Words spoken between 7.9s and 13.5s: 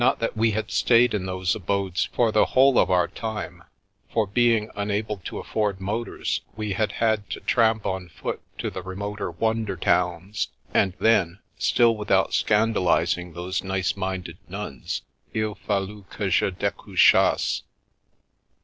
foot to the remoter wonder towns, and then— still without scandalising